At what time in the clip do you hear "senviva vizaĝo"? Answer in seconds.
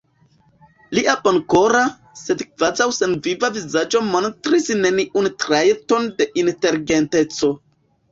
2.99-4.01